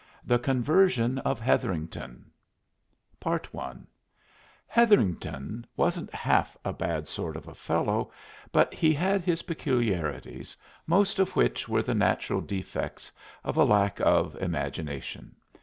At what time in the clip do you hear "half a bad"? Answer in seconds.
6.15-7.07